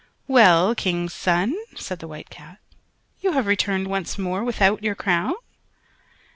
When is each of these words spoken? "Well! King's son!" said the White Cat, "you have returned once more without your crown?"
"Well! 0.27 0.73
King's 0.73 1.13
son!" 1.13 1.53
said 1.75 1.99
the 1.99 2.07
White 2.07 2.31
Cat, 2.31 2.57
"you 3.21 3.33
have 3.33 3.45
returned 3.45 3.87
once 3.87 4.17
more 4.17 4.43
without 4.43 4.81
your 4.83 4.95
crown?" 4.95 5.35